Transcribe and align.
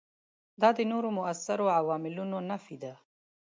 دا 0.61 0.69
د 0.77 0.79
نورو 0.91 1.09
موثرو 1.17 1.65
عواملونو 1.79 2.37
نفي 2.49 2.75
نه 2.77 2.81
ده. 2.83 2.93